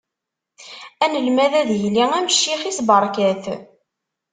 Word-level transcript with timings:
Anelmad 1.03 1.53
ad 1.61 1.69
yili 1.81 2.03
am 2.17 2.27
ccix-is, 2.33 2.79
beṛka-t. 2.87 3.45